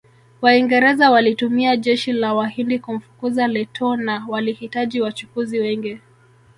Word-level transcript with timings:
Waingereza 0.41 1.11
walitumia 1.11 1.77
jeshi 1.77 2.13
la 2.13 2.33
Wahindi 2.33 2.79
kumfukuza 2.79 3.47
Lettow 3.47 3.95
na 3.95 4.25
walihitaji 4.29 5.01
wachukuzi 5.01 5.59
wengi 5.59 5.99